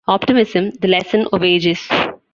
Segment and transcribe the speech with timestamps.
[0.07, 1.87] Optimism: The Lesson of Ages.